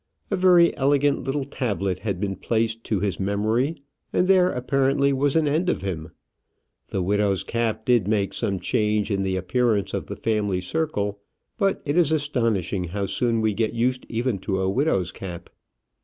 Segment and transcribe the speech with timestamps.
[0.31, 5.35] A very elegant little tablet had been placed to his memory; and there apparently was
[5.35, 6.09] an end of him.
[6.87, 11.19] The widow's cap did make some change in the appearance of the family circle;
[11.59, 15.51] but it is astonishing how soon we get used even to a widow's cap!